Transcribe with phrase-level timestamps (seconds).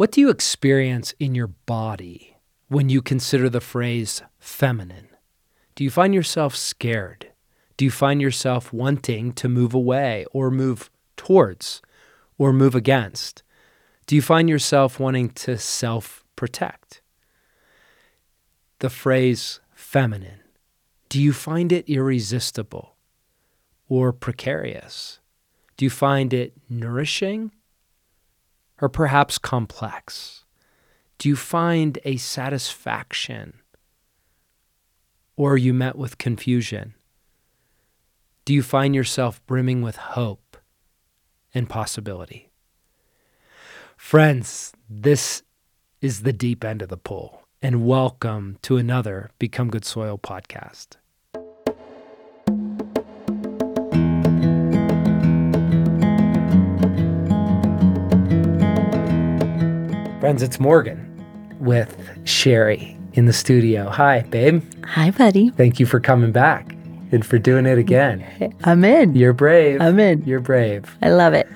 [0.00, 5.08] What do you experience in your body when you consider the phrase feminine?
[5.74, 7.26] Do you find yourself scared?
[7.76, 11.82] Do you find yourself wanting to move away or move towards
[12.38, 13.42] or move against?
[14.06, 17.02] Do you find yourself wanting to self protect?
[18.78, 20.40] The phrase feminine,
[21.10, 22.96] do you find it irresistible
[23.86, 25.20] or precarious?
[25.76, 27.52] Do you find it nourishing
[28.80, 30.44] or perhaps complex?
[31.18, 33.60] Do you find a satisfaction
[35.36, 36.94] or are you met with confusion?
[38.44, 40.58] Do you find yourself brimming with hope
[41.54, 42.50] and possibility?
[43.96, 45.42] Friends, this
[46.00, 50.96] is the deep end of the pool, and welcome to another Become Good Soil podcast.
[60.20, 63.88] Friends, it's Morgan with Cherie in the studio.
[63.88, 64.62] Hi, babe.
[64.84, 65.48] Hi, buddy.
[65.48, 66.76] Thank you for coming back
[67.10, 68.54] and for doing it again.
[68.64, 69.14] I'm in.
[69.14, 69.80] You're brave.
[69.80, 70.22] I'm in.
[70.24, 70.94] You're brave.
[71.00, 71.48] I love it.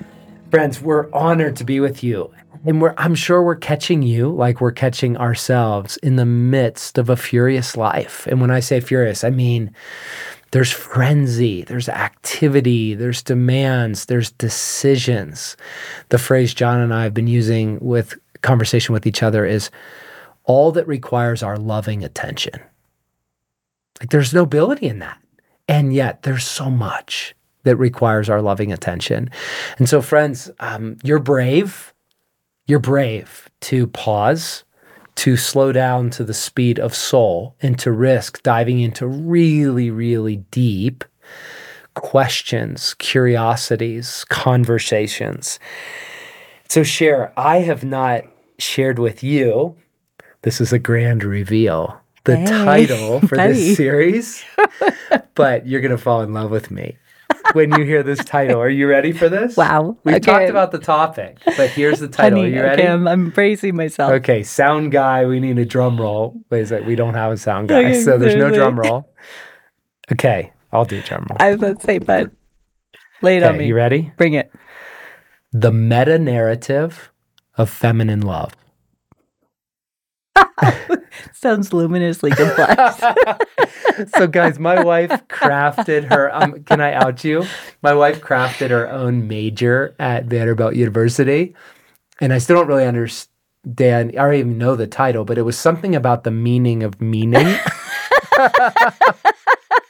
[0.49, 2.33] Friends, we're honored to be with you.
[2.65, 7.07] And we're I'm sure we're catching you like we're catching ourselves in the midst of
[7.07, 8.25] a furious life.
[8.25, 9.75] And when I say furious, I mean
[10.49, 15.55] there's frenzy, there's activity, there's demands, there's decisions.
[16.09, 19.69] The phrase John and I have been using with conversation with each other is
[20.43, 22.59] all that requires our loving attention.
[23.99, 25.19] Like there's nobility in that.
[25.67, 29.29] And yet there's so much that requires our loving attention.
[29.77, 31.93] And so, friends, um, you're brave.
[32.67, 34.63] You're brave to pause,
[35.15, 40.37] to slow down to the speed of soul, and to risk diving into really, really
[40.51, 41.03] deep
[41.95, 45.59] questions, curiosities, conversations.
[46.67, 48.23] So, Cher, I have not
[48.57, 49.75] shared with you,
[50.41, 53.53] this is a grand reveal, the Hey, title for buddy.
[53.53, 54.43] this series,
[55.35, 56.97] but you're going to fall in love with me
[57.53, 58.59] when you hear this title.
[58.59, 59.55] Are you ready for this?
[59.57, 59.97] Wow.
[60.03, 60.25] We've Okay.
[60.25, 62.39] talked about the topic, but here's the title.
[62.39, 62.81] Honey, Are you ready?
[62.83, 64.11] Okay, I'm, I'm bracing myself.
[64.13, 66.35] Okay, sound guy, we need a drum roll.
[66.49, 69.07] Wait a we don't have a sound guy, Okay, so there's no drum roll.
[70.11, 71.37] Okay, I'll do drum roll.
[71.39, 72.31] I was about to say, but
[73.21, 73.67] lay it on me.
[73.67, 74.11] you ready?
[74.17, 74.51] Bring it.
[75.57, 77.13] The meta narrative
[77.57, 78.51] of feminine love.
[81.33, 83.01] Sounds luminously complex.
[84.17, 87.45] so guys my wife crafted her um, can i out you
[87.81, 91.55] my wife crafted her own major at vanderbilt university
[92.19, 95.57] and i still don't really understand i don't even know the title but it was
[95.57, 97.57] something about the meaning of meaning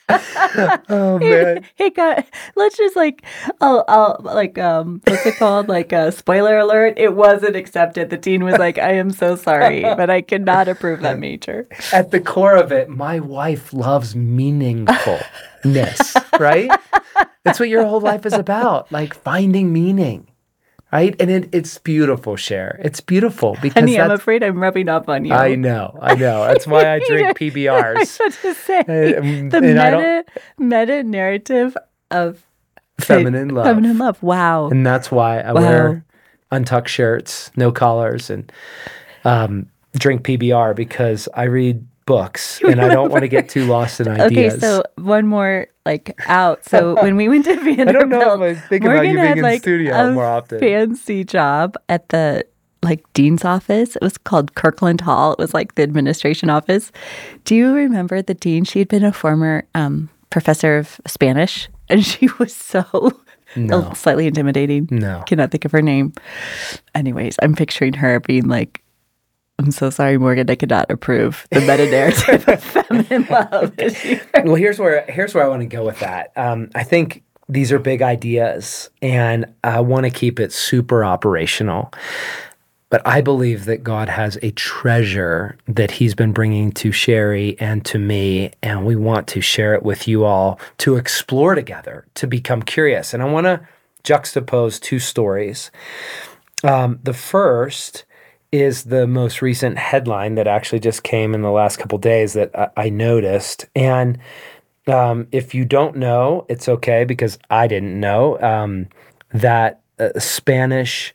[0.89, 3.23] oh man hey, guys, let's just like,
[3.59, 5.67] I'll, I'll, like, um, what's it called?
[5.67, 6.95] Like, uh, spoiler alert.
[6.97, 8.09] It wasn't accepted.
[8.09, 11.67] The dean was like, I am so sorry, but I cannot approve that major.
[11.91, 16.71] at the core of it my wife loves meaningfulness right
[17.43, 20.27] that's what your whole life is about like finding meaning
[20.91, 22.79] right and it, it's beautiful Cher.
[22.83, 25.33] it's beautiful because Honey, I'm afraid I'm rubbing up on you.
[25.33, 26.43] I know, I know.
[26.47, 28.19] That's why I drink I PBRs.
[28.19, 30.25] about to say, Um, the and meta,
[30.57, 31.75] meta narrative
[32.11, 32.43] of
[32.99, 33.65] Feminine love.
[33.65, 34.23] Feminine love.
[34.23, 34.69] Wow.
[34.69, 35.61] And that's why I Wow.
[35.61, 36.05] wear
[36.51, 38.49] untucked shirts, no collars, and
[39.25, 39.65] um,
[39.97, 44.07] drink PBR because I read books and I don't want to get too lost in
[44.19, 44.53] ideas.
[44.55, 46.63] Okay, so one more like out.
[46.65, 49.17] So when we went to Vanderbilt, I don't know if I think about Morgan you
[49.19, 50.59] had, being in like, studio more often.
[50.59, 52.45] fancy job at the
[52.83, 53.95] like dean's office.
[53.95, 55.33] It was called Kirkland Hall.
[55.33, 56.91] It was like the administration office.
[57.43, 58.63] Do you remember the dean?
[58.63, 63.11] She had been a former um, professor of Spanish, and she was so
[63.55, 63.91] No.
[63.95, 64.87] slightly intimidating.
[64.91, 65.23] No.
[65.25, 66.13] Cannot think of her name.
[66.93, 68.81] Anyways, I'm picturing her being like.
[69.57, 70.49] I'm so sorry, Morgan.
[70.49, 73.73] I could not approve the meta narrative of feminine love.
[74.43, 76.31] well, here's where here's where I want to go with that.
[76.35, 81.91] Um, I think these are big ideas, and I want to keep it super operational.
[82.89, 87.83] But I believe that God has a treasure that He's been bringing to Cherie and
[87.85, 92.27] to me, and we want to share it with you all to explore together, to
[92.27, 93.13] become curious.
[93.13, 93.67] And I want to
[94.03, 95.71] juxtapose two stories.
[96.63, 98.05] Um, the first
[98.61, 102.51] is the most recent headline that actually just came in the last couple days that
[102.57, 103.65] I, I noticed.
[103.75, 104.17] And
[104.87, 108.87] um, if you don't know, it's okay because I didn't know um,
[109.33, 111.13] that uh, Spanish,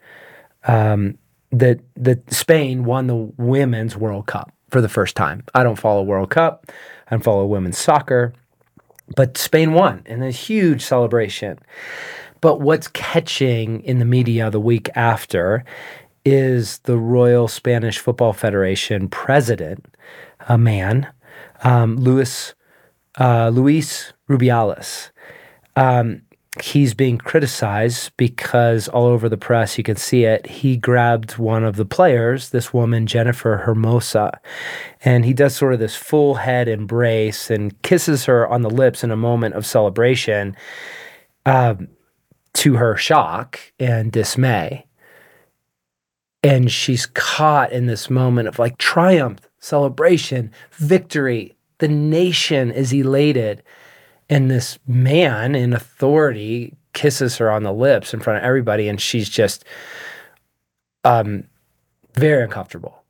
[0.65, 1.19] um,
[1.53, 5.43] that that Spain won the women's World Cup for the first time.
[5.55, 6.67] I don't follow World Cup.
[7.07, 8.33] I don't follow women's soccer,
[9.17, 11.59] but Spain won in a huge celebration.
[12.41, 15.65] But what's catching in the media the week after
[16.25, 19.84] is the Royal Spanish Football Federation president,
[20.49, 21.08] a man,
[21.64, 22.55] um, Luis
[23.19, 25.11] uh, Luis Rubiales.
[25.76, 26.22] Um,
[26.61, 31.62] he's being criticized because all over the press you can see it he grabbed one
[31.62, 34.38] of the players this woman jennifer hermosa
[35.05, 39.05] and he does sort of this full head embrace and kisses her on the lips
[39.05, 40.56] in a moment of celebration
[41.46, 41.87] um,
[42.52, 44.84] to her shock and dismay
[46.43, 53.63] and she's caught in this moment of like triumph celebration victory the nation is elated
[54.31, 59.01] and this man in authority kisses her on the lips in front of everybody, and
[59.01, 59.65] she's just
[61.05, 61.45] um,
[62.15, 63.03] very uncomfortable.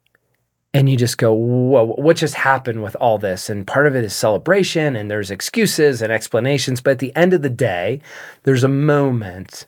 [0.73, 3.50] And you just go, whoa, what just happened with all this?
[3.50, 6.81] And part of it is celebration, and there's excuses and explanations.
[6.81, 8.00] But at the end of the day,
[8.44, 9.67] there's a moment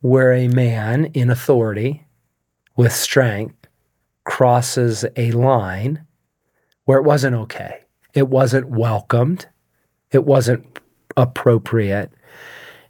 [0.00, 2.05] where a man in authority
[2.76, 3.66] with strength
[4.24, 6.04] crosses a line
[6.84, 7.80] where it wasn't okay.
[8.14, 9.46] It wasn't welcomed
[10.10, 10.78] it wasn't
[11.16, 12.10] appropriate.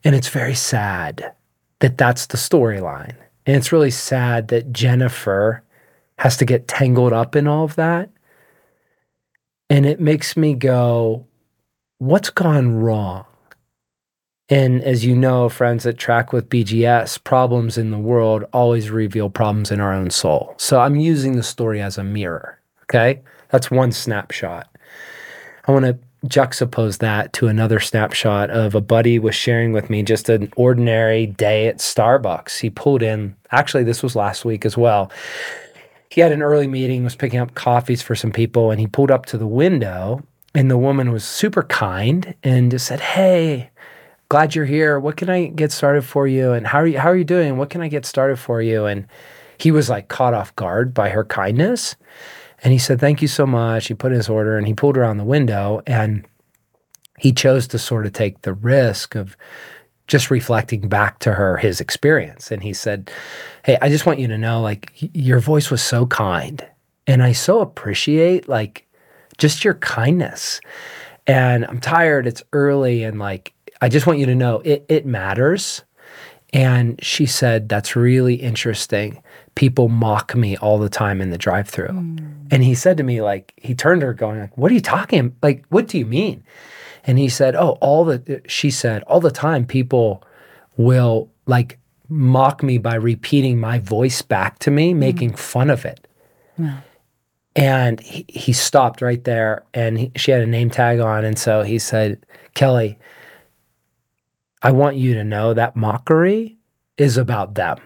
[0.04, 1.32] And it's very sad
[1.80, 3.16] that that's the storyline.
[3.44, 5.62] And it's really sad that Jennifer
[6.18, 8.10] has to get tangled up in all of that.
[9.68, 11.26] And it makes me go,
[11.98, 13.24] what's gone wrong?
[14.48, 19.28] And as you know, friends that track with BGS, problems in the world always reveal
[19.28, 20.54] problems in our own soul.
[20.56, 22.60] So I'm using the story as a mirror.
[22.84, 23.22] Okay.
[23.50, 24.68] That's one snapshot.
[25.66, 30.02] I want to juxtapose that to another snapshot of a buddy was sharing with me
[30.02, 32.58] just an ordinary day at Starbucks.
[32.60, 35.10] He pulled in, actually, this was last week as well.
[36.10, 39.10] He had an early meeting, was picking up coffees for some people, and he pulled
[39.10, 40.22] up to the window.
[40.54, 43.70] And the woman was super kind and just said, Hey,
[44.28, 44.98] glad you're here.
[44.98, 46.52] What can I get started for you?
[46.52, 47.56] And how are you how are you doing?
[47.56, 48.86] What can I get started for you?
[48.86, 49.06] And
[49.58, 51.96] he was like caught off guard by her kindness.
[52.62, 53.86] And he said, Thank you so much.
[53.88, 56.26] He put his order and he pulled around the window and
[57.18, 59.36] he chose to sort of take the risk of
[60.06, 62.50] just reflecting back to her his experience.
[62.50, 63.10] And he said,
[63.64, 66.64] Hey, I just want you to know, like, your voice was so kind.
[67.06, 68.86] And I so appreciate, like,
[69.38, 70.60] just your kindness.
[71.26, 72.26] And I'm tired.
[72.26, 73.02] It's early.
[73.02, 75.82] And, like, I just want you to know it, it matters.
[76.52, 79.22] And she said, That's really interesting
[79.56, 81.88] people mock me all the time in the drive through.
[81.88, 82.46] Mm.
[82.52, 84.80] And he said to me, like, he turned to her going, like, what are you
[84.80, 85.34] talking?
[85.42, 86.44] Like, what do you mean?
[87.04, 90.22] And he said, oh, all the, she said, all the time people
[90.76, 91.78] will like
[92.08, 94.98] mock me by repeating my voice back to me, mm.
[94.98, 96.06] making fun of it.
[96.58, 96.80] Yeah.
[97.56, 101.24] And he, he stopped right there and he, she had a name tag on.
[101.24, 102.98] And so he said, Kelly,
[104.66, 106.56] I want you to know that mockery
[106.96, 107.78] is about them.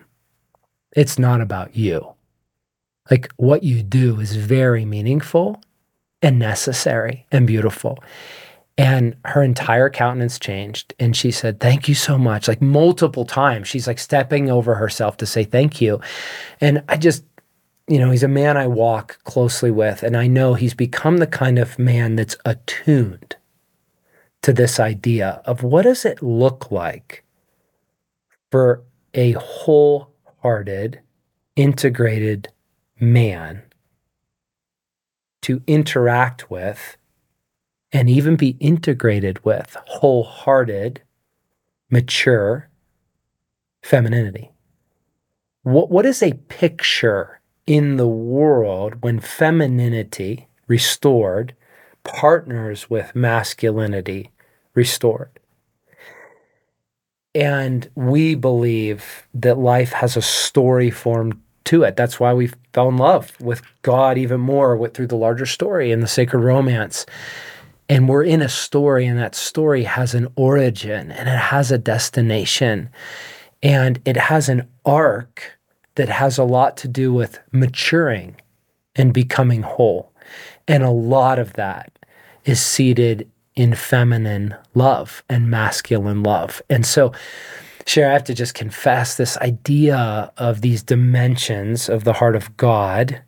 [0.96, 2.14] It's not about you.
[3.10, 5.62] Like what you do is very meaningful
[6.22, 8.02] and necessary and beautiful.
[8.78, 10.94] And her entire countenance changed.
[10.98, 12.48] And she said, Thank you so much.
[12.48, 13.68] Like multiple times.
[13.68, 16.00] She's like stepping over herself to say thank you.
[16.62, 17.24] And I just,
[17.88, 20.02] you know, he's a man I walk closely with.
[20.02, 23.36] And I know he's become the kind of man that's attuned
[24.42, 27.24] to this idea of what does it look like
[28.50, 28.82] for
[29.14, 30.10] a whole
[30.42, 31.00] hearted,
[31.56, 32.48] integrated
[32.98, 33.62] man
[35.42, 36.96] to interact with
[37.92, 41.02] and even be integrated with wholehearted,
[41.90, 42.68] mature
[43.82, 44.52] femininity.
[45.62, 51.54] What, what is a picture in the world when femininity restored
[52.04, 54.30] partners with masculinity
[54.74, 55.30] restored?
[57.34, 61.96] And we believe that life has a story form to it.
[61.96, 65.92] That's why we fell in love with God even more with, through the larger story
[65.92, 67.06] and the sacred romance.
[67.88, 71.78] And we're in a story, and that story has an origin and it has a
[71.78, 72.88] destination.
[73.62, 75.58] And it has an arc
[75.96, 78.36] that has a lot to do with maturing
[78.96, 80.09] and becoming whole.
[80.70, 81.90] And a lot of that
[82.44, 86.62] is seated in feminine love and masculine love.
[86.70, 87.12] And so,
[87.86, 92.56] Cherie, I have to just confess this idea of these dimensions of the heart of
[92.56, 93.20] God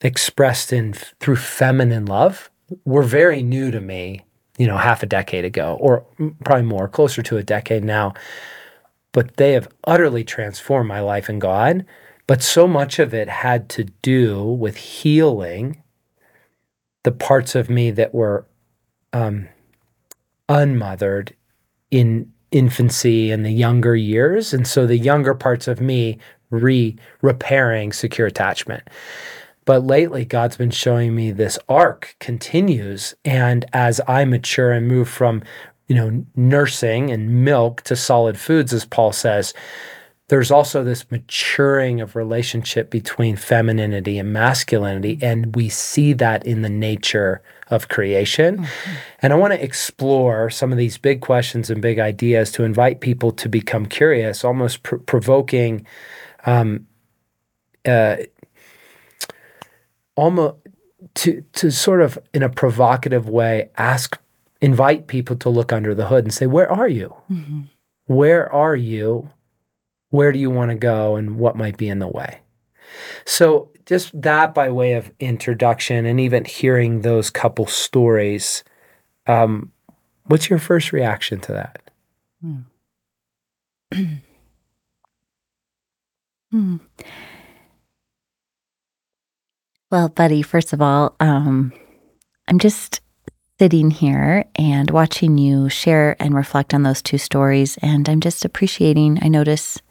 [0.00, 2.50] expressed in through feminine love
[2.86, 4.24] were very new to me,
[4.56, 6.06] you know, half a decade ago, or
[6.42, 8.14] probably more, closer to a decade now.
[9.12, 11.84] But they have utterly transformed my life in God.
[12.26, 15.81] But so much of it had to do with healing
[17.02, 18.46] the parts of me that were
[19.12, 19.48] um,
[20.48, 21.34] unmothered
[21.90, 24.52] in infancy and the younger years.
[24.54, 26.18] And so the younger parts of me
[26.50, 28.88] re repairing secure attachment.
[29.64, 33.14] But lately, God's been showing me this arc continues.
[33.24, 35.42] And as I mature and move from,
[35.86, 39.54] you know, nursing and milk to solid foods, as Paul says,
[40.32, 45.18] there's also this maturing of relationship between femininity and masculinity.
[45.20, 48.56] And we see that in the nature of creation.
[48.56, 48.92] Mm-hmm.
[49.20, 53.02] And I want to explore some of these big questions and big ideas to invite
[53.02, 55.86] people to become curious, almost pr- provoking.
[56.46, 56.86] Um,
[57.84, 58.16] uh,
[60.16, 60.56] almost
[61.16, 64.18] to to sort of in a provocative way ask
[64.62, 67.62] invite people to look under the hood and say where are you mm-hmm.
[68.06, 69.28] where are you
[70.12, 72.40] where do you want to go and what might be in the way
[73.24, 78.62] so just that by way of introduction and even hearing those couple stories
[79.26, 79.72] um,
[80.24, 81.90] what's your first reaction to that
[82.44, 82.64] mm.
[86.54, 86.80] mm.
[89.92, 91.70] Well, Buddy, first of all, um,
[92.48, 93.02] I'm just
[93.58, 97.76] sitting here and watching you share and reflect on those two stories.
[97.82, 99.82] And I'm just appreciating, I notice,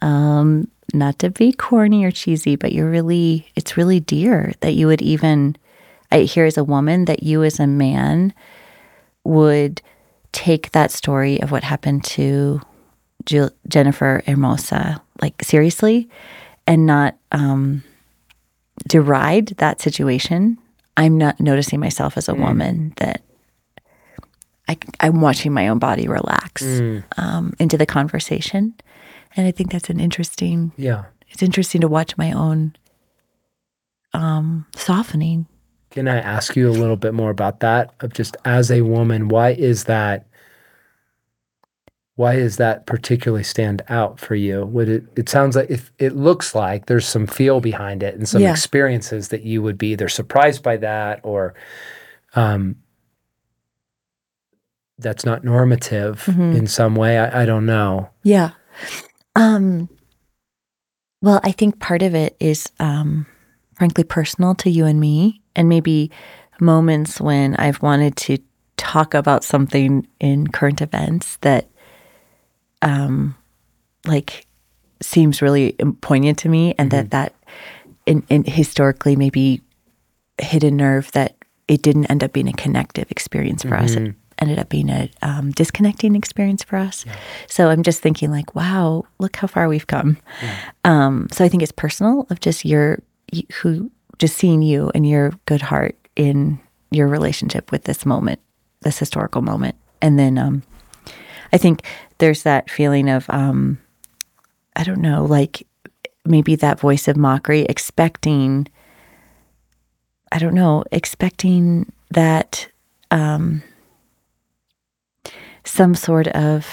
[0.00, 4.86] um, not to be corny or cheesy, but you're really, it's really dear that you
[4.86, 5.56] would even,
[6.10, 8.32] I hear as a woman, that you as a man
[9.24, 9.82] would
[10.32, 12.60] take that story of what happened to
[13.68, 16.08] Jennifer Hermosa like seriously
[16.66, 17.82] and not, um,
[18.86, 20.58] deride that situation,
[20.96, 22.40] I'm not noticing myself as a mm.
[22.40, 23.22] woman that
[24.68, 27.04] I, am watching my own body relax mm.
[27.16, 28.74] um, into the conversation.
[29.36, 31.04] And I think that's an interesting, yeah.
[31.30, 32.74] It's interesting to watch my own
[34.12, 35.46] um, softening.
[35.90, 37.92] Can I ask you a little bit more about that?
[38.00, 40.26] Of just as a woman, why is that
[42.18, 44.66] why does that particularly stand out for you?
[44.66, 48.28] Would it it sounds like if it looks like there's some feel behind it and
[48.28, 48.50] some yeah.
[48.50, 51.54] experiences that you would be either surprised by that or
[52.34, 52.74] um
[54.98, 56.56] that's not normative mm-hmm.
[56.56, 57.18] in some way.
[57.18, 58.10] I, I don't know.
[58.24, 58.50] Yeah.
[59.38, 59.88] Um
[61.20, 63.26] well, I think part of it is um
[63.74, 66.10] frankly personal to you and me and maybe
[66.60, 68.38] moments when I've wanted to
[68.76, 71.68] talk about something in current events that
[72.82, 73.36] um,
[74.06, 74.46] like
[75.00, 77.08] seems really poignant to me, and mm-hmm.
[77.08, 77.34] that that
[78.06, 79.60] in, in historically maybe
[80.40, 83.84] hit a nerve that it didn't end up being a connective experience for mm-hmm.
[83.84, 83.94] us.
[83.94, 84.14] It.
[84.38, 87.04] Ended up being a um, disconnecting experience for us.
[87.06, 87.16] Yeah.
[87.48, 90.18] So I'm just thinking like, wow, look how far we've come.
[90.42, 90.70] Yeah.
[90.84, 93.02] Um, so I think it's personal of just your
[93.54, 96.58] who just seeing you and your good heart in
[96.90, 98.40] your relationship with this moment,
[98.80, 100.62] this historical moment, and then um,
[101.52, 101.82] I think
[102.18, 103.78] there's that feeling of, um,
[104.76, 105.66] I don't know, like
[106.24, 108.68] maybe that voice of mockery, expecting,
[110.32, 112.68] I don't know, expecting that
[113.10, 113.62] um,
[115.68, 116.66] some sort of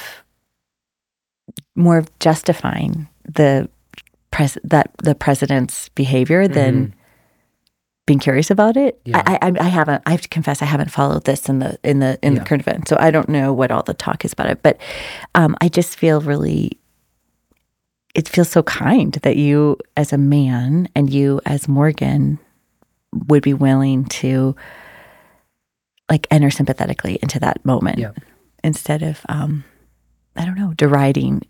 [1.75, 3.70] more justifying the
[4.32, 7.00] pres- that the president's behavior than mm-hmm
[8.06, 9.00] being curious about it.
[9.06, 9.22] Yeah.
[9.25, 10.04] I, I, I haven't.
[10.06, 12.40] I have to confess, I haven't followed this in the in the in yeah.
[12.40, 14.62] the current event, so I don't know what all the talk is about it.
[14.62, 14.78] But
[15.34, 16.80] um, I just feel really.
[18.14, 22.40] It feels so kind that you, as a man, and you as Morgan,
[23.28, 24.56] would be willing to
[26.10, 28.12] like enter sympathetically into that moment yeah.
[28.65, 29.63] Instead of um,
[30.36, 31.43] I don't know deriding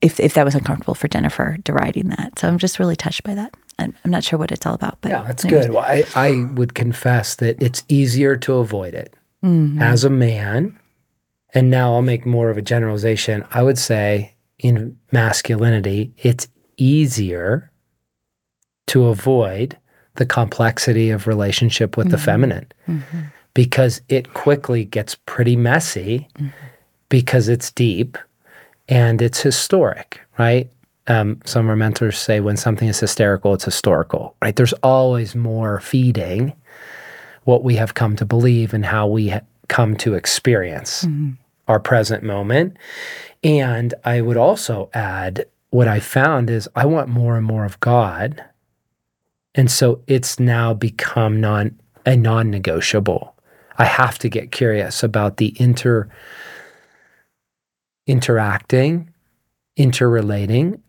[0.00, 2.38] if if that was uncomfortable for Jennifer deriding that.
[2.38, 3.54] So I'm just really touched by that.
[3.78, 5.70] I'm, I'm not sure what it's all about, but yeah, that's good.
[5.70, 9.80] Well, I I would confess that it's easier to avoid it mm-hmm.
[9.80, 10.78] as a man.
[11.52, 13.44] And now I'll make more of a generalization.
[13.50, 17.72] I would say in masculinity, it's easier
[18.86, 19.76] to avoid
[20.14, 22.12] the complexity of relationship with mm-hmm.
[22.12, 23.20] the feminine mm-hmm.
[23.60, 26.48] Because it quickly gets pretty messy mm-hmm.
[27.10, 28.16] because it's deep
[28.88, 30.70] and it's historic, right?
[31.08, 34.56] Um, some of our mentors say when something is hysterical, it's historical, right?
[34.56, 36.54] There's always more feeding
[37.44, 41.32] what we have come to believe and how we ha- come to experience mm-hmm.
[41.68, 42.78] our present moment.
[43.44, 47.78] And I would also add what I found is I want more and more of
[47.80, 48.42] God.
[49.54, 53.36] And so it's now become non a non-negotiable.
[53.80, 56.06] I have to get curious about the inter
[58.06, 59.08] interacting,
[59.74, 60.82] interrelating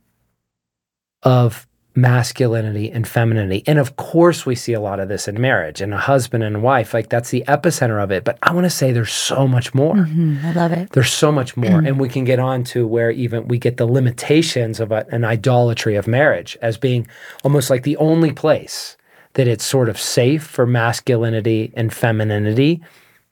[1.24, 3.64] of masculinity and femininity.
[3.66, 6.62] And of course, we see a lot of this in marriage and a husband and
[6.62, 6.94] wife.
[6.94, 8.26] Like that's the epicenter of it.
[8.26, 9.96] But I want to say there's so much more.
[9.96, 10.90] Mm, I love it.
[10.90, 11.80] There's so much more.
[11.80, 15.24] and we can get on to where even we get the limitations of a, an
[15.24, 17.08] idolatry of marriage as being
[17.46, 18.98] almost like the only place
[19.34, 22.82] that it's sort of safe for masculinity and femininity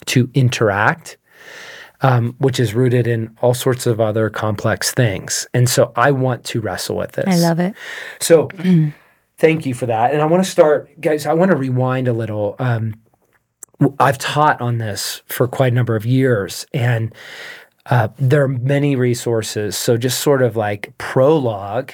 [0.06, 1.18] to interact.
[2.02, 5.46] Um, which is rooted in all sorts of other complex things.
[5.54, 7.28] And so I want to wrestle with this.
[7.28, 7.74] I love it.
[8.22, 8.48] So
[9.38, 10.14] thank you for that.
[10.14, 12.56] And I want to start, guys, I want to rewind a little.
[12.58, 12.94] Um,
[14.00, 17.14] I've taught on this for quite a number of years, and
[17.86, 19.78] uh, there are many resources.
[19.78, 21.94] So just sort of like prologue.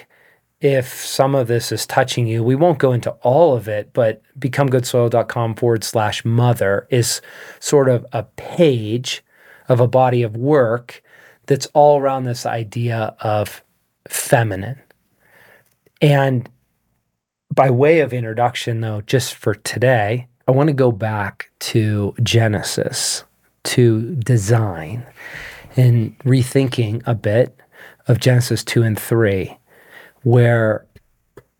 [0.62, 4.22] If some of this is touching you, we won't go into all of it, but
[4.40, 7.22] becomegoodsoil.com forward slash mother is
[7.60, 9.24] sort of a page
[9.68, 11.04] of a body of work
[11.48, 13.64] that's all around this idea of
[14.08, 14.82] feminine.
[16.02, 16.50] And
[17.54, 23.24] by way of introduction, though, just for today, I want to go back to Genesis,
[23.66, 25.06] to design,
[25.76, 27.58] and rethinking a bit
[28.08, 29.58] of Genesis 2 and 3,
[30.26, 30.88] where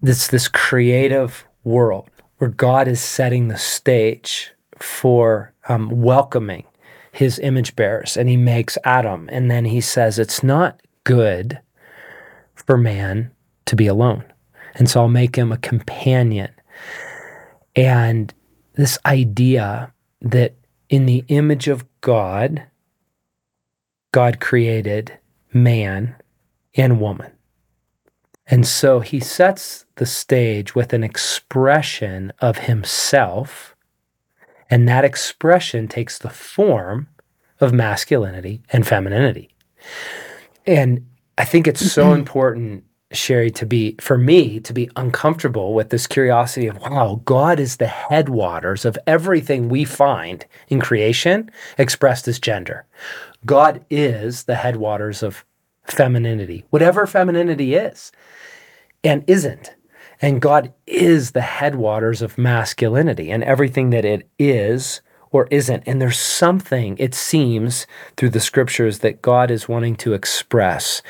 [0.02, 6.64] this, this creative world, where God is setting the stage for um, welcoming
[7.12, 11.60] his image bearers, and he makes Adam, and then he says, It's not good
[12.56, 13.30] for man
[13.68, 14.24] to be alone.
[14.74, 16.52] And so I'll make him a companion.
[17.76, 18.34] And
[18.74, 20.56] this idea that
[20.90, 22.66] in the image of God,
[24.12, 25.20] God created
[25.54, 26.16] man
[26.74, 27.35] and woman.
[28.48, 33.76] And so he sets the stage with an expression of himself,
[34.70, 37.08] and that expression takes the form
[37.60, 39.50] of masculinity and femininity.
[40.66, 41.06] And
[41.38, 46.06] I think it's so important, Cherie, to be, for me, to be uncomfortable with this
[46.06, 52.40] curiosity of, wow, God is the headwaters of everything we find in creation expressed as
[52.40, 52.86] gender.
[53.46, 55.46] God is the headwaters of
[55.88, 58.12] femininity, whatever femininity is
[59.04, 59.76] and isn't.
[60.22, 65.02] And God is the headwaters of masculinity and everything that it is
[65.32, 65.84] or isn't.
[65.86, 71.02] And there's something, it seems, through the scriptures that God is wanting to express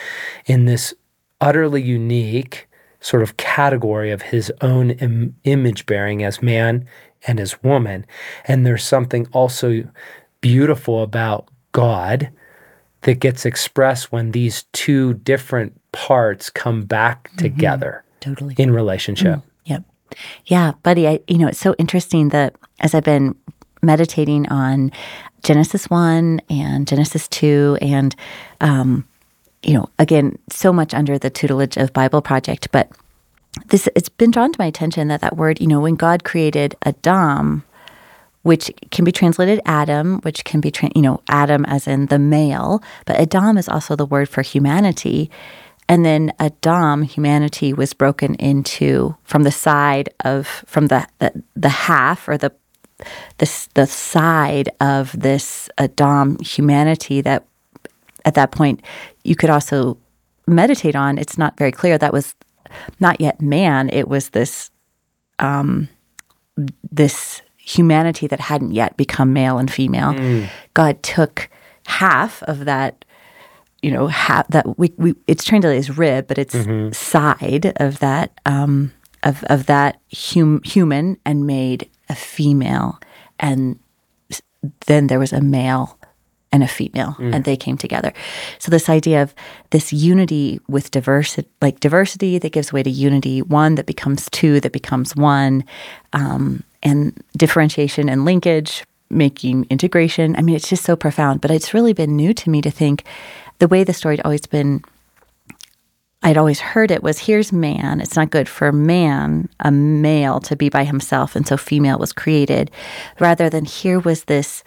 [0.46, 0.94] in this
[1.40, 2.68] utterly unique
[3.00, 6.88] sort of category of his own Im- image bearing as man
[7.28, 8.06] and as woman.
[8.46, 9.88] And there's something also
[10.42, 12.32] beautiful about God
[13.06, 18.56] that gets expressed when these two different parts come back together Totally.
[18.58, 19.42] in relationship.
[19.66, 19.84] Yep.
[20.46, 23.36] Yeah, buddy, I you know, it's so interesting that as I've been
[23.82, 24.92] meditating on
[25.44, 28.16] Genesis 1 and Genesis 2 and
[28.62, 29.08] um
[29.64, 32.92] you know, again, so much under the tutelage of Bible Project, but
[33.68, 36.76] this it's been drawn to my attention that that word, you know, when God created
[36.84, 37.64] Adam,
[38.46, 42.20] which can be translated Adam, which can be, tra- you know, Adam as in the
[42.20, 45.32] male, but Adam is also the word for humanity.
[45.90, 51.70] And then Adam, humanity, was broken into from the side of from the the, the
[51.70, 52.52] half or the
[53.40, 57.48] the the side of this Adam humanity that
[58.26, 58.80] at that point
[59.24, 59.98] you could also
[60.46, 61.18] meditate on.
[61.18, 62.36] It's not very clear that was
[63.00, 63.90] not yet man.
[63.90, 64.70] It was this
[65.40, 65.90] um,
[66.92, 70.14] this humanity that hadn't yet become male and female.
[70.74, 71.50] God took
[71.88, 73.04] half of that,
[73.82, 76.56] you know, half that we, we it's translated as rib, but it's
[76.92, 78.92] side of that um,
[79.24, 83.00] of of that hum, human and made a female,
[83.40, 83.80] and
[84.86, 85.98] then there was a male
[86.52, 88.14] and a female, and they came together.
[88.60, 89.34] So this idea of
[89.72, 94.62] this unity with diversity, like diversity that gives way to unity, one that becomes two,
[94.62, 95.64] that becomes one,
[96.14, 100.36] um, and differentiation and linkage, making integration.
[100.38, 101.42] I mean, it's just so profound.
[101.42, 103.04] But it's really been new to me to think
[103.60, 104.84] the way the story had always been.
[106.24, 108.02] I'd always heard it was here's man.
[108.02, 112.14] It's not good for man, a male, to be by himself, and so female was
[112.14, 112.72] created,
[113.20, 114.64] rather than here was this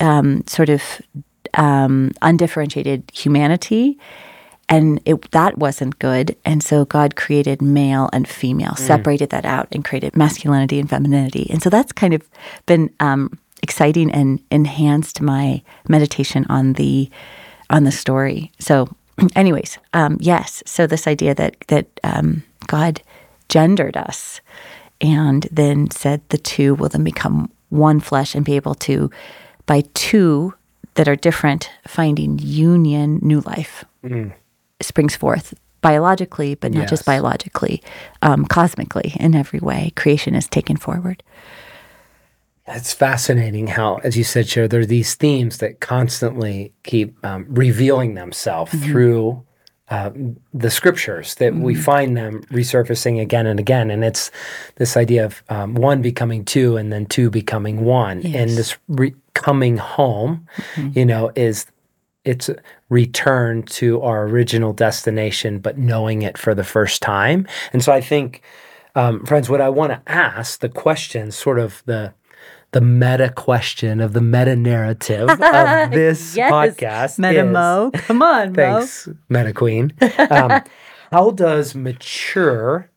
[0.00, 0.82] um, sort of
[1.54, 3.98] um, undifferentiated humanity,
[4.68, 6.36] and it, that wasn't good.
[6.44, 11.48] And so God created male and female, separated that out, and created masculinity and femininity.
[11.50, 12.22] And so that's kind of
[12.66, 17.10] been um, exciting and enhanced my meditation on the
[17.70, 18.52] on the story.
[18.58, 18.88] So,
[19.36, 20.62] anyways, um, yes.
[20.66, 23.02] So this idea that that um, God
[23.48, 24.40] gendered us,
[25.00, 29.10] and then said the two will then become one flesh and be able to,
[29.66, 30.54] by two
[30.94, 33.84] that are different, finding union, new life
[34.84, 37.82] springs forth biologically, but not just biologically,
[38.22, 39.92] um, cosmically in every way.
[39.96, 41.22] Creation is taken forward.
[42.66, 47.44] It's fascinating how, as you said, Cher, there are these themes that constantly keep um,
[47.50, 49.44] revealing themselves through
[49.90, 50.10] uh,
[50.54, 53.90] the scriptures, that we find them resurfacing again and again.
[53.90, 54.30] And it's
[54.76, 58.22] this idea of um, one becoming two and then two becoming one.
[58.22, 58.56] And Yes.
[58.56, 60.46] this re- coming home,
[60.92, 61.66] you know, is
[62.24, 62.56] it's a
[62.88, 67.46] return to our original destination, but knowing it for the first time.
[67.72, 68.42] And so I think,
[68.94, 72.14] um, friends, what I want to ask the question, sort of the
[72.72, 75.38] the meta question of the meta narrative of
[75.92, 76.50] this Yes.
[76.50, 77.92] podcast, Meta is- Mo.
[77.94, 78.54] Come on, Mo.
[78.54, 79.92] Thanks, Meta Queen.
[80.30, 80.60] Um,
[81.12, 82.90] how does mature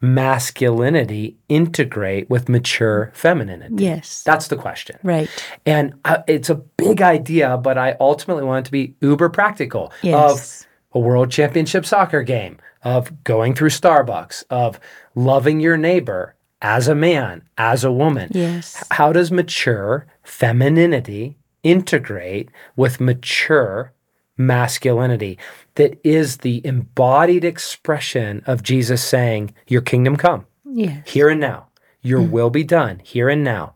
[0.00, 3.84] masculinity integrate with mature femininity?
[3.84, 4.22] Yes.
[4.22, 4.98] That's the question.
[5.02, 5.28] right.
[5.66, 9.92] And uh, it's a big idea, but I ultimately want it to be uber practical
[10.02, 10.62] Yes.
[10.62, 14.78] of a world championship soccer game, of going through Starbucks, of
[15.14, 18.30] loving your neighbor as a man, as a woman.
[18.32, 18.82] Yes.
[18.92, 23.92] How does mature femininity integrate with mature
[24.38, 25.38] masculinity
[25.74, 31.08] that is the embodied expression of Jesus saying, Your kingdom come Yes.
[31.10, 31.68] here and now.
[32.00, 32.30] Your mm.
[32.30, 33.74] will be done here and now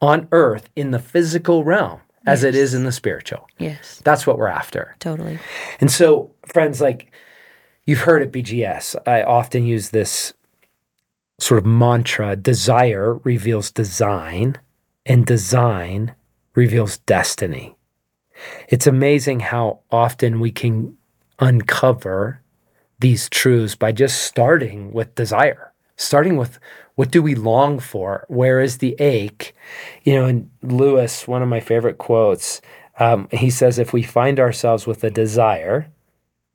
[0.00, 3.48] on earth in the physical realm as it is in the spiritual.
[3.58, 4.02] Yes.
[4.04, 4.96] That's what we're after.
[4.98, 5.38] Totally.
[5.80, 7.12] And so, friends, like
[7.86, 10.34] you've heard at BGS, I often use this
[11.38, 14.56] sort of mantra desire reveals design,
[15.04, 16.14] and design
[16.54, 17.75] reveals destiny.
[18.68, 20.96] It's amazing how often we can
[21.38, 22.40] uncover
[22.98, 26.58] these truths by just starting with desire, starting with
[26.94, 28.24] what do we long for?
[28.28, 29.54] Where is the ache?
[30.02, 32.62] You know, and Lewis, one of my favorite quotes,
[32.98, 35.92] um, he says, if we find ourselves with a desire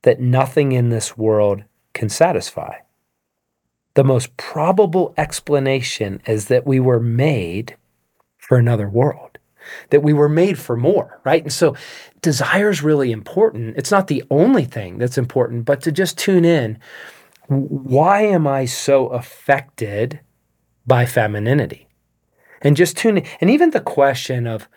[0.02, 1.64] that nothing in this world
[1.94, 2.78] can satisfy,
[3.94, 7.76] the most probable explanation is that we were made
[8.38, 9.38] for another world,
[9.90, 11.44] that we were made for more, right?
[11.44, 11.76] And so
[12.22, 13.78] desire is really important.
[13.78, 16.80] It's not the only thing that's important, but to just tune in
[17.48, 20.22] why am I so affected
[20.88, 21.88] by femininity?
[22.62, 23.26] And just tune in.
[23.42, 24.70] And even the question of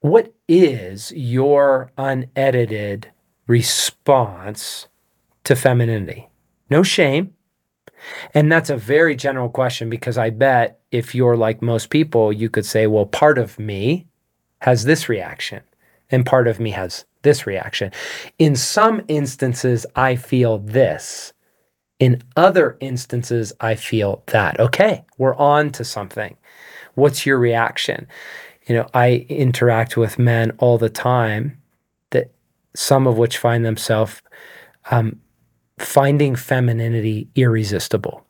[0.00, 3.10] what is your unedited
[3.46, 4.88] response
[5.44, 6.28] to femininity?
[6.70, 7.34] No shame.
[8.34, 12.48] And that's a very general question because I bet if you're like most people, you
[12.48, 14.06] could say, well, part of me
[14.60, 15.62] has this reaction
[16.10, 17.92] and part of me has this reaction.
[18.38, 21.32] In some instances, I feel this.
[21.98, 24.58] In other instances, I feel that.
[24.60, 26.36] Okay, we're on to something.
[26.94, 28.06] What's your reaction?
[28.66, 31.60] You know, I interact with men all the time
[32.10, 32.30] that
[32.74, 34.22] some of which find themselves
[34.90, 35.20] um,
[35.78, 38.24] finding femininity irresistible.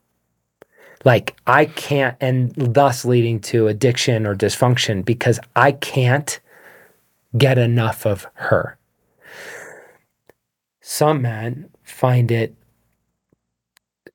[1.05, 6.41] Like I can't, and thus leading to addiction or dysfunction because I can't
[7.37, 8.79] get enough of her.
[10.81, 12.55] Some men find it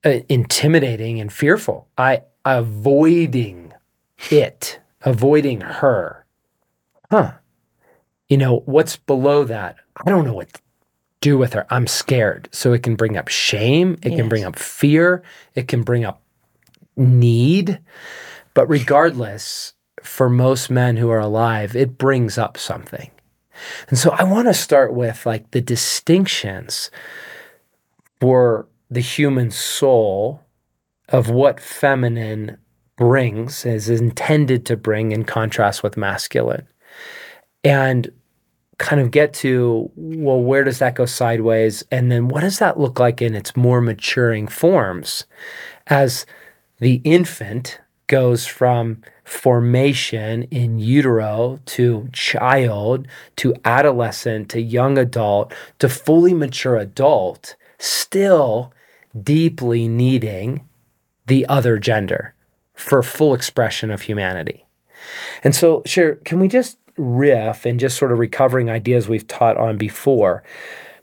[0.04, 1.88] uh, intimidating and fearful.
[1.98, 3.74] I avoiding
[4.32, 6.26] it, avoiding her.
[7.10, 7.34] Huh.
[8.28, 9.76] You know, what's below that?
[10.04, 10.62] I don't know what to
[11.22, 11.66] do with her.
[11.70, 12.50] I'm scared.
[12.52, 15.22] So it can bring up shame, it can bring up fear,
[15.56, 16.23] it can bring up
[16.96, 17.80] need.
[18.54, 23.10] But regardless, for most men who are alive, it brings up something.
[23.90, 26.92] And so I want to start with like the distinctions
[28.20, 30.42] for the human soul
[31.10, 32.58] of what feminine
[32.96, 36.68] brings, is intended to bring in contrast with masculine.
[37.64, 38.12] And
[38.78, 41.84] kind of get to, well, where does that go sideways?
[41.92, 45.26] And then what does that look like in its more maturing forms
[45.88, 46.26] as
[46.80, 53.08] the infant goes from formation in utero to child
[53.38, 58.74] to adolescent to young adult to fully mature adult, still
[59.22, 60.68] deeply needing
[61.28, 62.34] the other gender
[62.74, 64.66] for full expression of humanity.
[65.44, 69.58] And so, sure, can we just riff and just sort of recovering ideas we've taught
[69.58, 70.44] on before?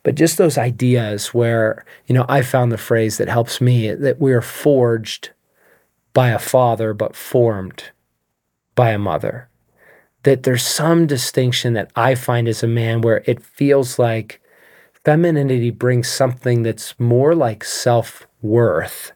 [0.02, 4.20] But just those ideas where, you know, I found the phrase that helps me that
[4.20, 5.30] we are forged
[6.12, 7.84] by a father, but formed
[8.74, 9.48] by a mother.
[10.24, 14.40] That there's some distinction that I find as a man where it feels like
[15.04, 19.12] femininity brings something that's more like self worth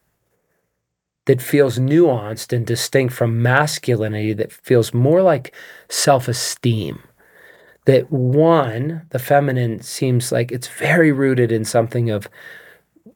[1.27, 5.55] that feels nuanced and distinct from masculinity that feels more like
[5.89, 7.03] self esteem.
[7.87, 12.29] That one, the feminine seems like it's very rooted in something of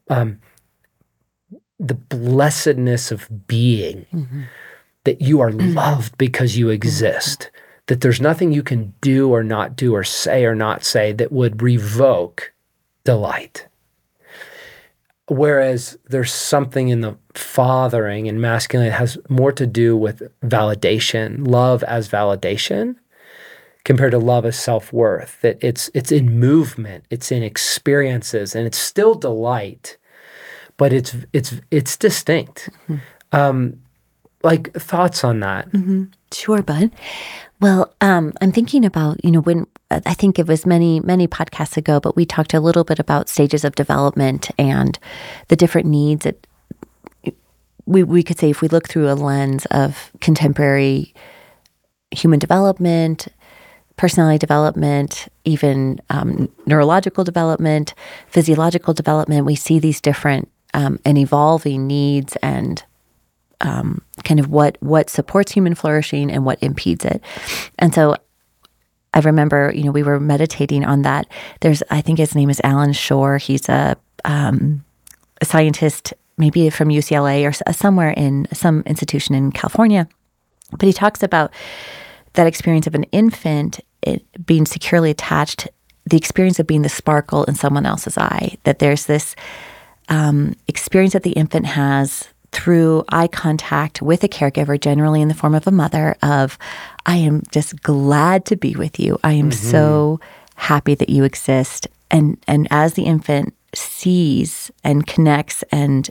[0.09, 0.39] um,
[1.79, 4.43] the blessedness of being Mm-hmm.
[5.05, 7.49] that you are loved because you exist
[7.87, 11.31] that there's nothing you can do or not do or say or not say that
[11.31, 12.53] would revoke
[13.03, 13.65] delight
[15.27, 21.47] whereas there's something in the fathering and masculine that has more to do with validation
[21.47, 22.95] love as validation
[23.85, 28.77] compared to love as self-worth that it's it's in movement it's in experiences and it's
[28.77, 29.97] still delight
[30.79, 32.69] but it's it's it's distinct.
[33.31, 33.79] Um
[34.43, 35.67] like thoughts on that?
[36.33, 36.91] Sure, bud.
[37.59, 41.75] Well, um, I'm thinking about, you know, when I think it was many, many podcasts
[41.75, 44.97] ago, but we talked a little bit about stages of development and
[45.49, 46.47] the different needs that
[47.85, 51.13] we, we could say if we look through a lens of contemporary
[52.11, 53.27] human development,
[53.97, 57.93] personality development, even um, neurological development,
[58.27, 62.83] physiological development, we see these different um, and evolving needs and
[63.61, 67.21] um, kind of what what supports human flourishing and what impedes it.
[67.77, 68.15] And so
[69.13, 71.27] I remember, you know, we were meditating on that.
[71.61, 73.41] There's, I think his name is Allan Schore.
[73.41, 74.83] He's a, um,
[75.41, 80.07] a scientist, maybe from UCLA or somewhere in some institution in California.
[80.71, 81.51] But he talks about
[82.33, 83.79] that experience of an infant
[84.45, 85.67] being securely attached,
[86.05, 88.57] the experience of being the sparkle in someone else's eye.
[88.63, 89.35] That there's this
[90.09, 95.35] um, experience that the infant has through eye contact with a caregiver, generally in the
[95.35, 96.57] form of a mother, of
[97.05, 99.19] I am just glad to be with you.
[99.23, 100.19] I am so
[100.55, 101.87] happy that you exist.
[102.09, 106.09] And and as the infant sees and connects and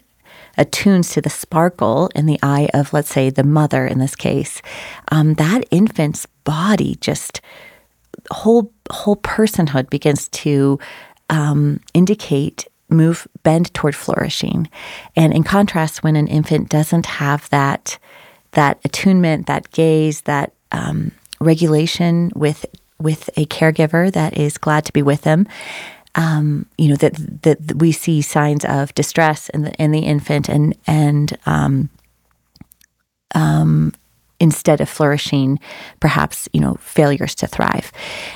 [0.57, 4.63] attunes to the sparkle in the eye of, let's say, the mother in this case,
[5.11, 7.41] um, that infant's body just
[8.31, 10.79] whole whole personhood begins to
[11.31, 14.69] um, indicate move bend toward flourishing.
[15.17, 17.99] And in contrast when an infant doesn't have that
[18.53, 22.65] that attunement that gaze that um, regulation with
[22.99, 25.47] with a caregiver that is glad to be with them
[26.19, 30.49] um, you know that that we see signs of distress in the in the infant
[30.49, 31.89] and and um,
[33.35, 33.93] um,
[34.41, 35.61] instead of flourishing,
[36.01, 37.93] perhaps you know failures to thrive,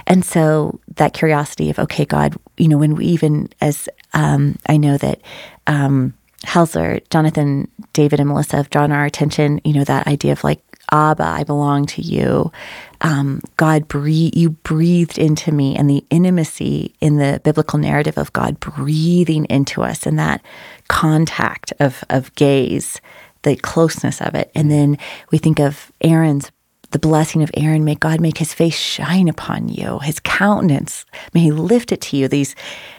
[0.06, 4.76] and so that curiosity of okay, God, you know, when we even as um, I
[4.76, 5.20] know that.
[5.66, 10.42] Um, Helsler, Jonathan, David, and Melissa have drawn our attention, you know, that idea of
[10.42, 12.52] like, Abba, I belong to you.
[13.00, 18.32] Um, God, breathe, you breathed into me, and the intimacy in the biblical narrative of
[18.32, 20.42] God breathing into us, and that
[20.88, 23.00] contact of of gaze,
[23.42, 24.98] the closeness of it, and then
[25.30, 26.50] we think of Aaron's
[26.90, 27.84] the blessing of Aaron.
[27.84, 31.06] May God make His face shine upon you, His countenance.
[31.32, 32.28] May He lift it to you.
[32.28, 32.54] These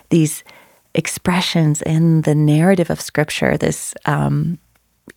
[0.10, 0.43] these
[0.95, 3.58] expressions in the narrative of Scripture.
[3.58, 4.60] This um,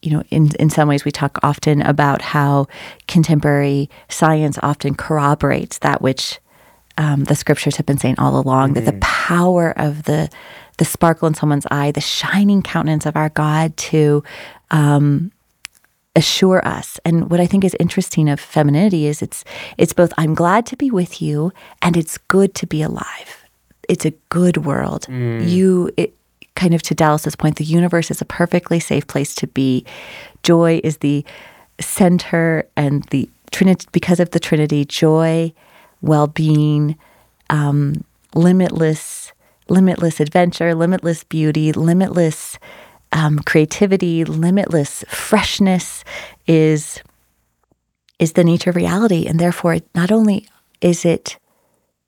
[0.02, 2.66] you know, in, in some ways, we talk often about how
[3.06, 6.40] contemporary science often corroborates that which
[6.98, 10.30] um, the scriptures have been saying all along that the power of the
[10.78, 14.22] the sparkle in someone's eye, the shining countenance of our God to
[14.70, 15.32] um,
[16.14, 17.00] assure us.
[17.04, 19.44] And what I think is interesting of femininity is it's
[19.78, 23.45] it's both I'm glad to be with you and it's good to be alive.
[23.88, 25.06] It's a good world.
[25.08, 26.14] You it,
[26.54, 29.84] kind of to Dallas's point, the universe is a perfectly safe place to be.
[30.42, 31.24] Joy is the
[31.80, 34.84] center and the Trinity because of the Trinity.
[34.84, 35.52] Joy,
[36.02, 36.96] well-being,
[37.50, 39.32] um, limitless,
[39.68, 42.58] limitless adventure, limitless beauty, limitless
[43.12, 46.04] um, creativity, limitless freshness
[46.46, 47.00] is
[48.18, 50.48] is the nature of reality, and therefore, not only
[50.80, 51.38] is it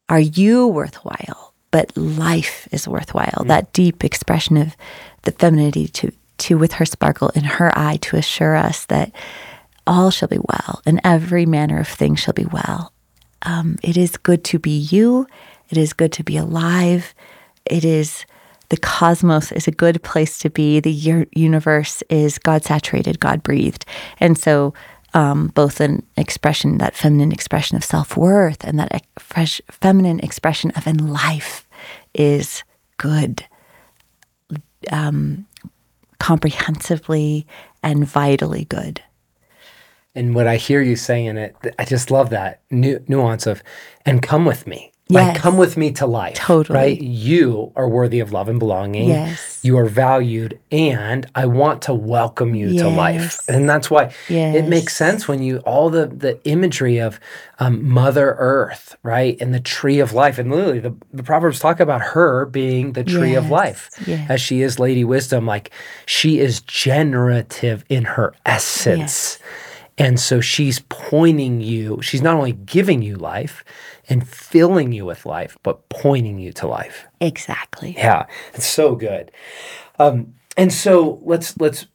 [0.08, 3.44] are you worthwhile, but life is worthwhile.
[3.46, 4.76] That deep expression of
[5.22, 9.10] the femininity to to with her sparkle in her eye to assure us that
[9.86, 12.92] all shall be well, and every manner of thing shall be well.
[13.42, 15.26] Um, it is good to be you.
[15.70, 17.14] It is good to be alive.
[17.64, 18.24] It is
[18.70, 20.80] the cosmos is a good place to be.
[20.80, 23.86] The universe is God saturated, God breathed,
[24.20, 24.74] and so
[25.14, 30.70] um, both an expression, that feminine expression of self worth, and that fresh feminine expression
[30.72, 31.66] of in life
[32.14, 32.62] is
[32.96, 33.44] good,
[34.90, 35.46] um,
[36.18, 37.46] comprehensively
[37.82, 39.02] and vitally good.
[40.14, 43.62] And what I hear you saying it, I just love that nu- nuance of,
[44.04, 44.92] and come with me.
[45.10, 46.36] Like, come with me to life.
[46.36, 46.78] Totally.
[46.78, 47.00] Right?
[47.00, 49.08] You are worthy of love and belonging.
[49.08, 49.58] Yes.
[49.62, 53.40] You are valued, and I want to welcome you to life.
[53.48, 57.18] And that's why it makes sense when you, all the, the imagery of
[57.58, 59.36] um, Mother Earth, right?
[59.40, 60.38] And the tree of life.
[60.38, 63.90] And literally, the, the Proverbs talk about her being the tree of life.
[64.06, 64.30] Yes.
[64.30, 65.70] As she is Lady Wisdom, like
[66.06, 69.38] she is generative in her essence.
[69.98, 73.64] And so she's pointing you, she's not only giving you life
[74.08, 77.06] and filling you with life, but pointing you to life.
[77.20, 77.94] Exactly.
[77.96, 79.32] Yeah, it's so good.
[79.98, 81.86] Um, and so let's let's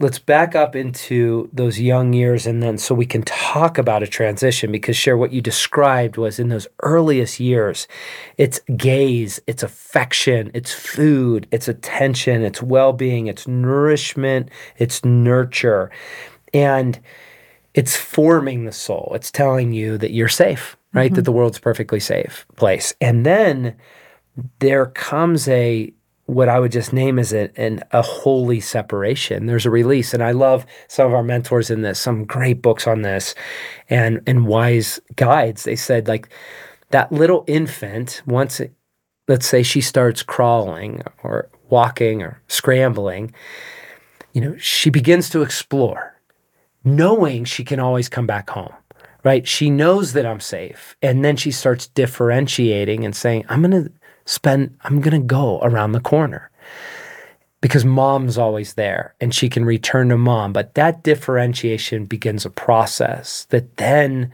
[0.00, 4.06] let's back up into those young years and then so we can talk about a
[4.06, 7.88] transition because Cher what you described was in those earliest years
[8.36, 15.90] it's gaze it's affection it's food it's attention it's well-being it's nourishment it's nurture
[16.54, 17.00] and
[17.78, 19.12] it's forming the soul.
[19.14, 21.14] It's telling you that you're safe, right?
[21.14, 21.24] That mm-hmm.
[21.26, 22.92] the world's a perfectly safe place.
[23.00, 23.76] And then
[24.58, 25.94] there comes a
[26.26, 29.46] what I would just name as a, an, a holy separation.
[29.46, 30.12] There's a release.
[30.12, 33.36] And I love some of our mentors in this, some great books on this
[33.88, 35.62] and and wise guides.
[35.62, 36.28] They said like
[36.90, 38.72] that little infant, once it,
[39.28, 43.32] let's say she starts crawling or walking or scrambling,
[44.32, 46.17] you know, she begins to explore
[46.96, 48.72] knowing she can always come back home,
[49.24, 49.46] right?
[49.46, 50.96] She knows that I'm safe.
[51.02, 53.92] And then she starts differentiating and saying, I'm going to
[54.24, 56.50] spend, I'm going to go around the corner
[57.60, 60.52] because mom's always there and she can return to mom.
[60.52, 64.32] But that differentiation begins a process that then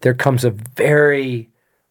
[0.00, 1.48] there comes a very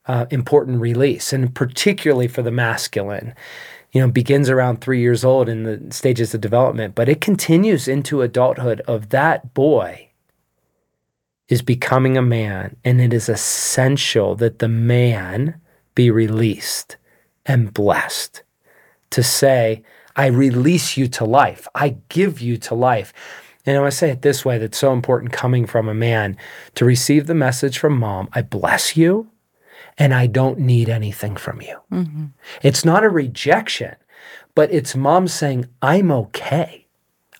[0.07, 3.33] uh, important release, and particularly for the masculine.
[3.95, 7.87] You know, begins around three years old in the stages of development, but it continues
[7.87, 8.81] into adulthood.
[8.81, 10.09] Of that boy
[11.47, 15.61] is becoming a man, and it is essential that the man
[15.95, 16.97] be released
[17.45, 18.43] and blessed
[19.11, 19.81] to say,
[20.17, 21.65] I release you to life.
[21.73, 23.13] I give you to life.
[23.65, 26.35] And I want to say it this way that's so important coming from a man
[26.75, 29.31] to receive the message from mom I bless you
[29.97, 31.79] and I don't need anything from you.
[31.91, 32.25] Mm-hmm.
[32.61, 33.95] It's not a rejection,
[34.53, 36.87] but it's mom saying, I'm okay.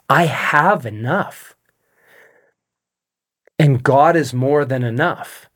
[0.10, 1.56] I have enough.
[3.58, 5.50] And God is more than enough.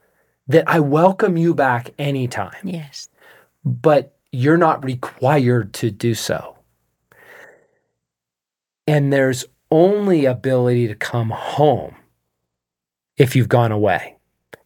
[0.47, 3.07] That I welcome you back anytime Yes.
[3.63, 6.57] but you're not required to do so.
[8.87, 11.95] And there's only ability to come home
[13.15, 14.15] if you've gone away.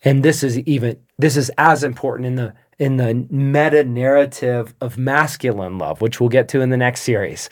[0.04, 4.98] And this is even this is as important in the in the meta narrative of
[4.98, 7.50] masculine love, which we'll get to in the next series.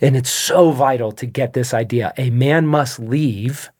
[0.00, 2.12] And it's so vital to get this idea.
[2.18, 3.70] A man must leave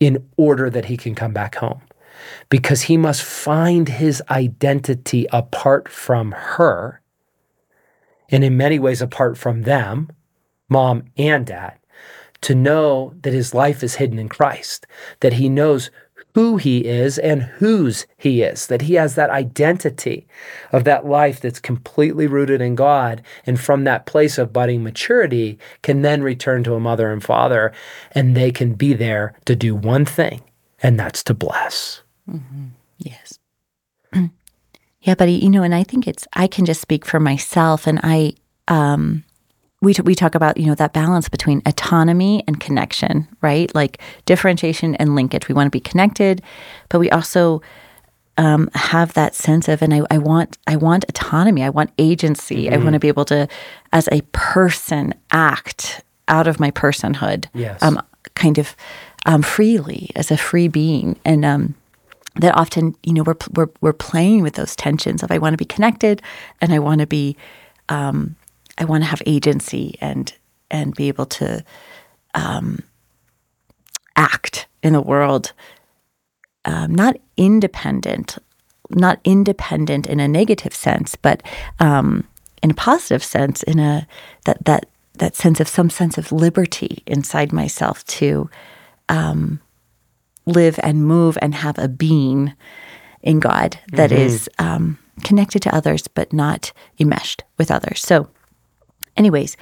[0.00, 1.82] in order that he can come back home
[2.48, 7.00] because he must find his identity apart from her,
[8.28, 10.10] and in many ways apart from them,
[10.68, 11.78] mom and dad,
[12.40, 14.86] to know that his life is hidden in Christ,
[15.20, 15.90] that he knows
[16.38, 20.24] who he is and whose he is, that he has that identity
[20.70, 23.22] of that life that's completely rooted in God.
[23.44, 27.72] And from that place of budding maturity, can then return to a mother and father,
[28.12, 30.40] and they can be there to do one thing,
[30.80, 32.02] and that's to bless.
[32.98, 33.40] Yes.
[35.00, 35.32] yeah, buddy.
[35.32, 38.34] You know, and I think it's I can just speak for myself, and I
[38.68, 39.24] um,
[39.80, 43.72] we t- we talk about you know that balance between autonomy and connection, right?
[43.74, 45.48] Like differentiation and linkage.
[45.48, 46.42] We want to be connected,
[46.88, 47.62] but we also
[48.36, 51.62] um, have that sense of, and I, I want I want autonomy.
[51.62, 52.70] I want agency.
[52.70, 53.48] I want to be able to,
[53.92, 57.46] as a person, act out of my personhood.
[57.54, 57.82] Yes.
[57.82, 58.00] Um,
[58.34, 58.76] kind of
[59.26, 61.74] um, freely as a free being, and um,
[62.36, 65.58] that often you know we're we're we're playing with those tensions of I want to
[65.58, 66.22] be connected
[66.60, 67.36] and I want to be
[67.88, 68.36] um,
[68.78, 70.32] I want to have agency and
[70.70, 71.64] and be able to
[72.34, 72.82] um,
[74.16, 75.52] act in the world
[76.64, 78.38] um, not independent
[78.90, 81.42] not independent in a negative sense but
[81.80, 82.26] um,
[82.62, 84.06] in a positive sense in a
[84.44, 88.48] that that that sense of some sense of liberty inside myself to
[90.46, 92.54] live and move and have a being
[93.22, 98.00] in God that is um, connected to others but not enmeshed with others.
[98.00, 98.28] So,
[99.18, 99.56] anyways,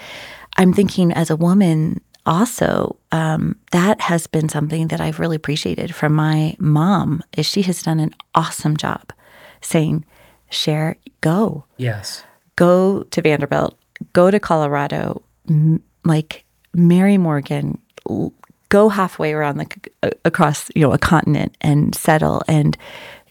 [0.57, 5.95] I'm thinking as a woman also um, that has been something that I've really appreciated
[5.95, 9.13] from my mom is she has done an awesome job
[9.61, 10.05] saying,
[10.51, 12.25] "Cher, go, Yes.
[12.57, 13.79] go to Vanderbilt,
[14.13, 17.79] go to Colorado, m- like Mary Morgan,
[18.11, 18.33] l-
[18.69, 22.43] go halfway around the c- a- across you know a continent and settle.
[22.49, 22.77] And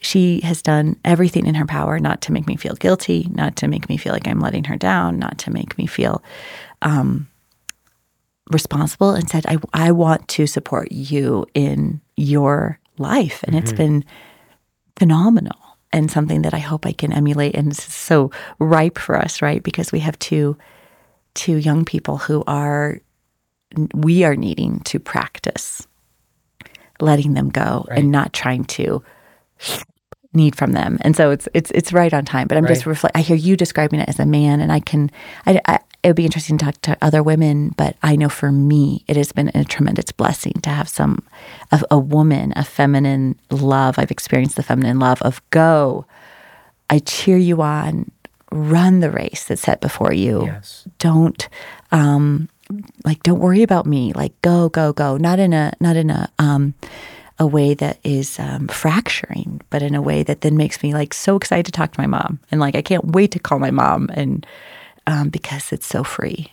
[0.00, 3.68] she has done everything in her power not to make me feel guilty, not to
[3.68, 6.22] make me feel like I'm letting her down, not to make me feel
[6.82, 7.28] um,
[8.50, 13.42] responsible, and said, I, I want to support you in your life.
[13.44, 13.64] And mm-hmm.
[13.64, 14.04] it's been
[14.96, 15.58] phenomenal
[15.92, 17.54] and something that I hope I can emulate.
[17.54, 19.62] And it's so ripe for us, right?
[19.62, 20.56] Because we have two
[21.34, 22.98] two young people who are
[23.94, 25.86] we are needing to practice
[27.00, 27.98] letting them go right.
[27.98, 29.02] and not trying to
[30.32, 30.98] need from them.
[31.00, 32.46] And so it's it's it's right on time.
[32.46, 32.74] But I'm right.
[32.74, 33.16] just reflect.
[33.16, 35.10] I hear you describing it as a man, and I can.
[35.46, 38.52] I, I, it would be interesting to talk to other women, but I know for
[38.52, 41.24] me, it has been a tremendous blessing to have some
[41.72, 43.98] of a woman, a feminine love.
[43.98, 46.06] I've experienced the feminine love of go.
[46.88, 48.12] I cheer you on.
[48.52, 50.44] Run the race that's set before you.
[50.44, 50.86] Yes.
[51.00, 51.48] Don't
[51.90, 52.48] um,
[53.04, 56.28] like don't worry about me like go go go not in a not in a
[56.38, 56.74] um
[57.38, 61.12] a way that is um, fracturing but in a way that then makes me like
[61.12, 62.38] so excited to talk to my mom.
[62.50, 64.46] And like i can't wait to call my mom and
[65.06, 66.52] um, because it's so free.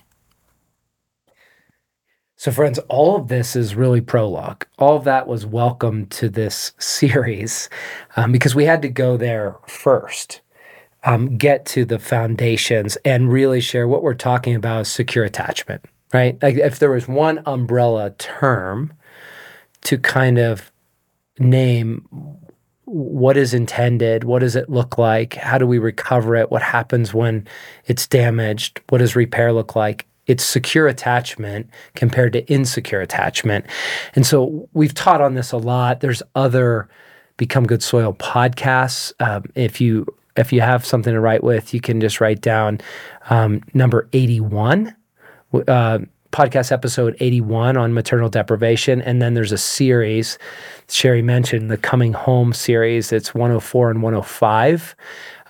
[2.35, 4.65] So friends all of this is really prologue.
[4.77, 7.69] All of that was welcome to this series
[8.15, 10.41] um, because we had to go there first
[11.05, 15.85] um, get to the foundations and really share what we're talking about is secure attachment
[16.13, 16.41] right?
[16.41, 18.93] Like if there was one umbrella term
[19.81, 20.71] to kind of
[21.39, 22.07] name
[22.85, 27.13] what is intended, what does it look like, how do we recover it, what happens
[27.13, 27.47] when
[27.85, 30.05] it's damaged, what does repair look like?
[30.27, 33.65] It's secure attachment compared to insecure attachment.
[34.15, 36.01] And so we've taught on this a lot.
[36.01, 36.87] There's other
[37.37, 39.11] Become Good Soil podcasts.
[39.19, 40.05] Um, if you
[40.35, 42.79] if you have something to write with, you can just write down
[43.29, 44.95] um, number 81
[45.67, 45.99] uh,
[46.33, 49.01] podcast episode 81 on maternal deprivation.
[49.01, 50.37] And then there's a series,
[50.89, 53.13] Cherie mentioned the Coming Home series.
[53.13, 54.95] It's 104 and 105.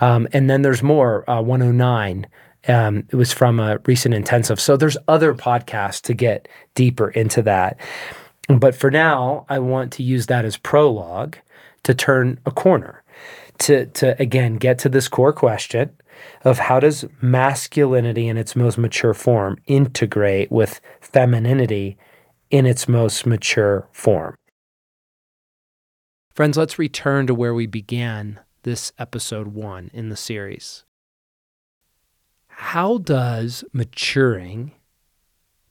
[0.01, 2.27] Um, and then there's more, uh, 109.
[2.67, 4.59] Um, it was from a recent intensive.
[4.59, 7.79] So there's other podcasts to get deeper into that.
[8.47, 11.37] But for now, I want to use that as prologue
[11.83, 13.03] to turn a corner,
[13.59, 15.91] to, to again get to this core question
[16.43, 21.97] of how does masculinity in its most mature form integrate with femininity
[22.53, 24.35] in its most mature form.
[26.33, 30.83] Friends, let's return to where we began this episode one in the series.
[32.47, 34.73] How does maturing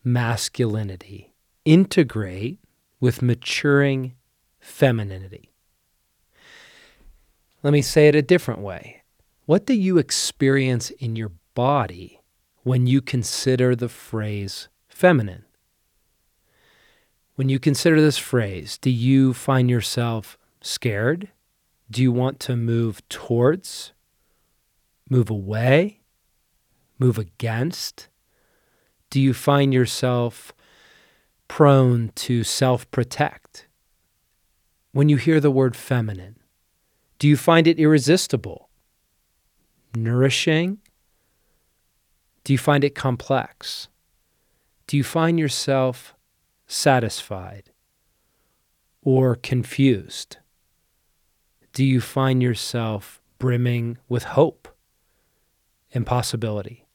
[0.03, 1.35] masculinity
[1.65, 2.59] integrate
[3.01, 4.15] with maturing
[4.61, 5.53] femininity?
[7.63, 9.02] Let me say it a different way.
[9.45, 12.21] What do you experience in your body
[12.63, 15.45] when you consider the phrase feminine?
[17.35, 21.29] When you consider this phrase, do you find yourself scared?
[21.91, 23.93] Do you want to move towards,
[25.11, 26.03] move away,
[27.01, 28.09] move against?
[29.11, 30.53] Do you find yourself
[31.49, 33.67] prone to self protect?
[34.93, 36.37] When you hear the word feminine,
[37.19, 38.69] do you find it irresistible?
[39.95, 40.79] Nourishing?
[42.45, 43.89] Do you find it complex?
[44.87, 46.15] Do you find yourself
[46.67, 47.71] satisfied
[49.03, 50.39] or confused?
[51.73, 54.69] Do you find yourself brimming with hope
[55.95, 56.87] and possibility?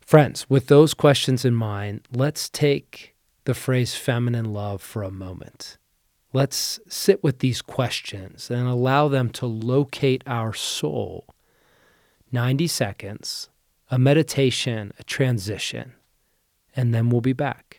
[0.00, 3.14] Friends, with those questions in mind, let's take
[3.44, 5.78] the phrase feminine love for a moment.
[6.32, 11.26] Let's sit with these questions and allow them to locate our soul.
[12.30, 13.50] 90 seconds,
[13.90, 15.92] a meditation, a transition,
[16.74, 17.71] and then we'll be back.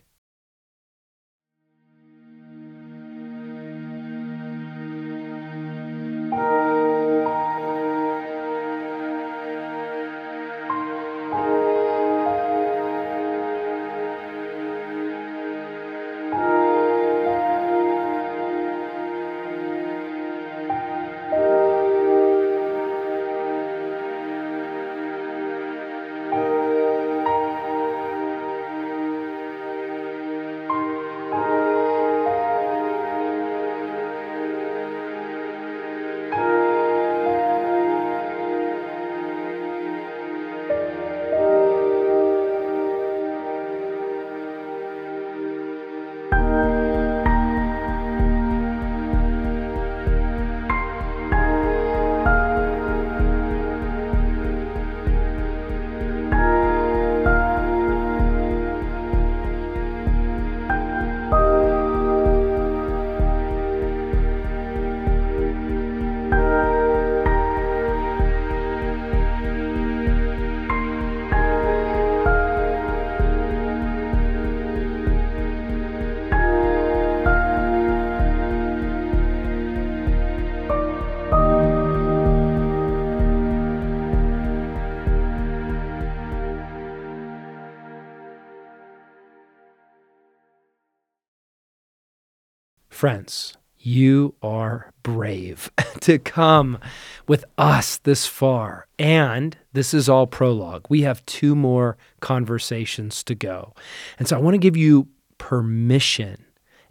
[93.03, 96.79] Friends, you are brave to come
[97.27, 98.87] with us this far.
[98.97, 100.85] And this is all prologue.
[100.87, 103.73] We have two more conversations to go.
[104.17, 106.45] And so I want to give you permission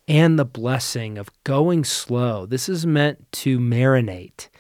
[0.07, 2.45] and the blessing of going slow.
[2.45, 4.51] This is meant to marinate,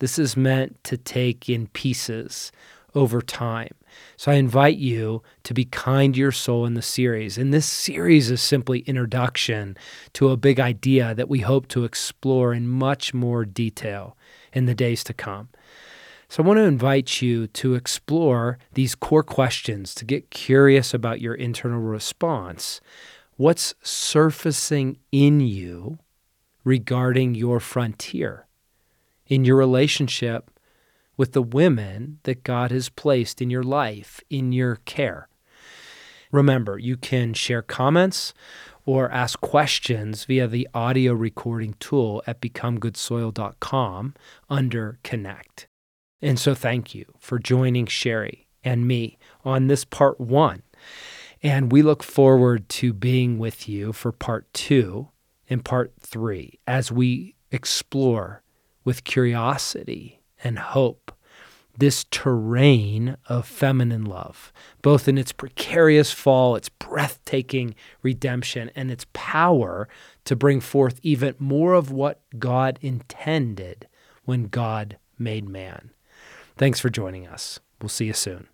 [0.00, 2.52] this is meant to take in pieces
[2.94, 3.72] over time.
[4.16, 7.38] So I invite you to be kind to your soul in the series.
[7.38, 9.76] And this series is simply introduction
[10.14, 14.16] to a big idea that we hope to explore in much more detail
[14.52, 15.48] in the days to come.
[16.28, 21.20] So I want to invite you to explore these core questions to get curious about
[21.20, 22.80] your internal response.
[23.36, 25.98] What's surfacing in you
[26.64, 28.46] regarding your frontier
[29.28, 30.50] in your relationship
[31.18, 35.28] with the women that God has placed in your life, in your care.
[36.32, 38.32] Remember, you can share comments
[38.86, 44.14] or ask questions via the audio recording tool at becomegoodsoil.com
[44.48, 45.66] under Connect.
[46.22, 50.62] And so, thank you for joining Cherie and me on this part one.
[51.42, 55.08] And we look forward to being with you for part two
[55.50, 58.42] and part three as we explore
[58.84, 61.12] with curiosity and hope
[61.78, 69.06] this terrain of feminine love, both in its precarious fall, its breathtaking redemption, and its
[69.12, 69.88] power
[70.24, 73.86] to bring forth even more of what God intended
[74.24, 75.92] when God made man.
[76.56, 77.60] Thanks for joining us.
[77.80, 78.48] We'll see you soon.